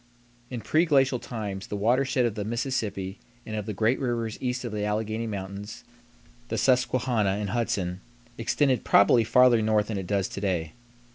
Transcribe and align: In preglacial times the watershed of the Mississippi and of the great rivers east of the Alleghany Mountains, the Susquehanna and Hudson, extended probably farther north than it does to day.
In 0.49 0.61
preglacial 0.61 1.21
times 1.21 1.67
the 1.67 1.75
watershed 1.75 2.25
of 2.25 2.33
the 2.33 2.43
Mississippi 2.43 3.19
and 3.45 3.55
of 3.55 3.67
the 3.67 3.73
great 3.75 3.99
rivers 3.99 4.35
east 4.41 4.65
of 4.65 4.71
the 4.71 4.83
Alleghany 4.83 5.27
Mountains, 5.27 5.83
the 6.47 6.57
Susquehanna 6.57 7.37
and 7.39 7.51
Hudson, 7.51 8.01
extended 8.35 8.83
probably 8.83 9.23
farther 9.23 9.61
north 9.61 9.89
than 9.89 9.99
it 9.99 10.07
does 10.07 10.27
to 10.29 10.41
day. 10.41 10.73